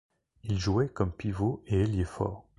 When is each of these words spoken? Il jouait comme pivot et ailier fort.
Il 0.45 0.57
jouait 0.59 0.89
comme 0.89 1.11
pivot 1.11 1.61
et 1.67 1.81
ailier 1.81 2.05
fort. 2.05 2.47